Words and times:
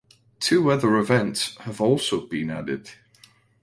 Two 0.39 0.71
other 0.71 0.97
events 0.97 1.55
have 1.57 1.79
also 1.79 2.25
been 2.25 2.49
added. 2.49 2.89